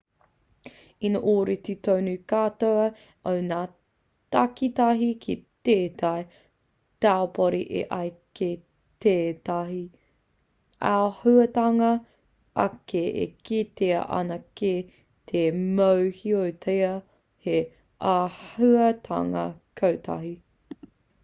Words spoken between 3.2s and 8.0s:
o ngā takitahi ki tētahi taupori e